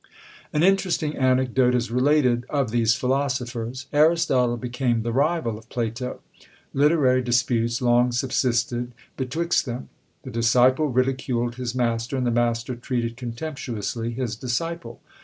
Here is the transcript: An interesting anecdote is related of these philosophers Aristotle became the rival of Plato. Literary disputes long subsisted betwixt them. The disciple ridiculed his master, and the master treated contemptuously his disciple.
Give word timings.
An 0.51 0.63
interesting 0.63 1.15
anecdote 1.15 1.75
is 1.75 1.91
related 1.91 2.43
of 2.49 2.71
these 2.71 2.95
philosophers 2.95 3.85
Aristotle 3.93 4.57
became 4.57 5.03
the 5.03 5.11
rival 5.13 5.59
of 5.59 5.69
Plato. 5.69 6.21
Literary 6.73 7.21
disputes 7.21 7.83
long 7.83 8.11
subsisted 8.11 8.93
betwixt 9.15 9.67
them. 9.67 9.89
The 10.23 10.31
disciple 10.31 10.87
ridiculed 10.87 11.57
his 11.57 11.75
master, 11.75 12.17
and 12.17 12.25
the 12.25 12.31
master 12.31 12.75
treated 12.75 13.15
contemptuously 13.15 14.09
his 14.13 14.35
disciple. 14.35 15.01